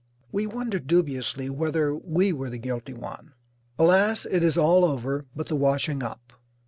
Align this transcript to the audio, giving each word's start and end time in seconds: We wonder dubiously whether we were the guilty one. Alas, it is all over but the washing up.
We 0.31 0.47
wonder 0.47 0.79
dubiously 0.79 1.47
whether 1.51 1.93
we 1.95 2.33
were 2.33 2.49
the 2.49 2.57
guilty 2.57 2.95
one. 2.95 3.33
Alas, 3.77 4.25
it 4.25 4.43
is 4.43 4.57
all 4.57 4.83
over 4.83 5.27
but 5.35 5.45
the 5.45 5.55
washing 5.55 6.01
up. 6.01 6.33